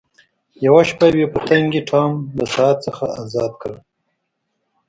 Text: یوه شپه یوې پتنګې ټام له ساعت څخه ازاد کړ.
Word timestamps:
یوه 0.65 0.81
شپه 0.89 1.05
یوې 1.13 1.25
پتنګې 1.33 1.81
ټام 1.89 2.11
له 2.37 2.45
ساعت 2.53 2.77
څخه 2.87 3.03
ازاد 3.21 3.51
کړ. 3.61 3.73